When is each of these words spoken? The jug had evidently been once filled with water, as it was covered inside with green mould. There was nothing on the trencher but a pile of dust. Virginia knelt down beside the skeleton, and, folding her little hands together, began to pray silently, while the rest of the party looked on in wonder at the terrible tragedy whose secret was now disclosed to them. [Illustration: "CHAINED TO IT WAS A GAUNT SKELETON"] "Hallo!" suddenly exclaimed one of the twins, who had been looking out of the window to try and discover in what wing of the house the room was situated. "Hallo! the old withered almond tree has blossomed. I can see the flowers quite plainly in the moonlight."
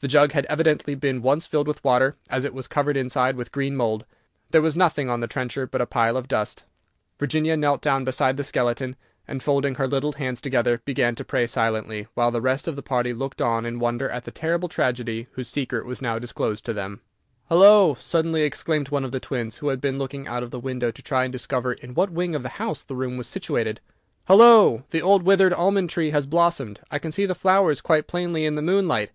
The 0.00 0.08
jug 0.08 0.32
had 0.32 0.44
evidently 0.50 0.94
been 0.94 1.22
once 1.22 1.46
filled 1.46 1.66
with 1.66 1.82
water, 1.82 2.12
as 2.28 2.44
it 2.44 2.52
was 2.52 2.68
covered 2.68 2.94
inside 2.94 3.36
with 3.36 3.50
green 3.50 3.74
mould. 3.74 4.04
There 4.50 4.60
was 4.60 4.76
nothing 4.76 5.08
on 5.08 5.20
the 5.20 5.26
trencher 5.26 5.66
but 5.66 5.80
a 5.80 5.86
pile 5.86 6.18
of 6.18 6.28
dust. 6.28 6.64
Virginia 7.18 7.56
knelt 7.56 7.80
down 7.80 8.04
beside 8.04 8.36
the 8.36 8.44
skeleton, 8.44 8.96
and, 9.26 9.42
folding 9.42 9.76
her 9.76 9.88
little 9.88 10.12
hands 10.12 10.42
together, 10.42 10.82
began 10.84 11.14
to 11.14 11.24
pray 11.24 11.46
silently, 11.46 12.06
while 12.12 12.30
the 12.30 12.42
rest 12.42 12.68
of 12.68 12.76
the 12.76 12.82
party 12.82 13.14
looked 13.14 13.40
on 13.40 13.64
in 13.64 13.78
wonder 13.78 14.06
at 14.10 14.24
the 14.24 14.30
terrible 14.30 14.68
tragedy 14.68 15.26
whose 15.32 15.48
secret 15.48 15.86
was 15.86 16.02
now 16.02 16.18
disclosed 16.18 16.66
to 16.66 16.74
them. 16.74 17.00
[Illustration: 17.50 17.54
"CHAINED 17.54 17.54
TO 17.54 17.56
IT 17.56 17.56
WAS 17.56 17.64
A 17.64 17.72
GAUNT 17.72 17.96
SKELETON"] 17.96 17.96
"Hallo!" 17.96 17.96
suddenly 17.98 18.42
exclaimed 18.42 18.88
one 18.90 19.04
of 19.06 19.12
the 19.12 19.26
twins, 19.26 19.56
who 19.62 19.68
had 19.68 19.80
been 19.80 19.98
looking 19.98 20.28
out 20.28 20.42
of 20.42 20.50
the 20.50 20.60
window 20.60 20.90
to 20.90 21.02
try 21.02 21.24
and 21.24 21.32
discover 21.32 21.72
in 21.72 21.94
what 21.94 22.10
wing 22.10 22.34
of 22.34 22.42
the 22.42 22.60
house 22.60 22.82
the 22.82 22.94
room 22.94 23.16
was 23.16 23.26
situated. 23.26 23.80
"Hallo! 24.26 24.84
the 24.90 25.00
old 25.00 25.22
withered 25.22 25.54
almond 25.54 25.88
tree 25.88 26.10
has 26.10 26.26
blossomed. 26.26 26.80
I 26.90 26.98
can 26.98 27.10
see 27.10 27.24
the 27.24 27.34
flowers 27.34 27.80
quite 27.80 28.06
plainly 28.06 28.44
in 28.44 28.54
the 28.56 28.60
moonlight." 28.60 29.10